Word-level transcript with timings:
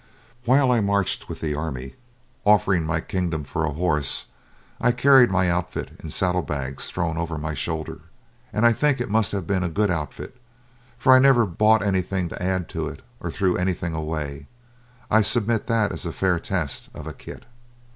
While 0.45 0.71
I 0.71 0.81
marched 0.81 1.29
with 1.29 1.41
the 1.41 1.53
army, 1.53 1.93
offering 2.43 2.87
my 2.87 3.01
kingdom 3.01 3.43
for 3.43 3.63
a 3.67 3.73
horse, 3.73 4.25
I 4.79 4.93
carried 4.93 5.29
my 5.29 5.47
outfit 5.47 5.91
in 6.03 6.09
saddle 6.09 6.41
bags 6.41 6.89
thrown 6.89 7.17
over 7.19 7.37
my 7.37 7.53
shoulder. 7.53 7.99
And 8.51 8.65
I 8.65 8.73
think 8.73 8.99
it 8.99 9.11
must 9.11 9.31
have 9.31 9.45
been 9.45 9.63
a 9.63 9.69
good 9.69 9.91
outfit, 9.91 10.35
for 10.97 11.13
I 11.13 11.19
never 11.19 11.45
bought 11.45 11.83
anything 11.83 12.29
to 12.29 12.41
add 12.43 12.67
to 12.69 12.87
it 12.87 13.03
or 13.19 13.29
threw 13.29 13.55
anything 13.55 13.93
away. 13.93 14.47
I 15.11 15.21
submit 15.21 15.67
that 15.67 15.91
as 15.91 16.03
a 16.07 16.11
fair 16.11 16.39
test 16.39 16.89
of 16.95 17.05
a 17.05 17.13
kit. 17.13 17.45